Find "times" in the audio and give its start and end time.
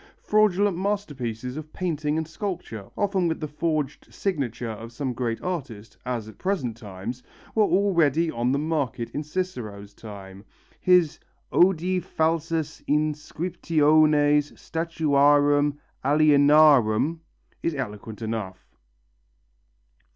6.75-7.21